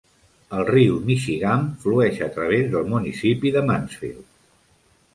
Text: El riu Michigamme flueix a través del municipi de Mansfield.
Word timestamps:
El 0.59 0.63
riu 0.69 0.95
Michigamme 1.09 1.77
flueix 1.85 2.19
a 2.31 2.33
través 2.39 2.67
del 2.75 2.91
municipi 2.97 3.57
de 3.59 3.67
Mansfield. 3.71 4.29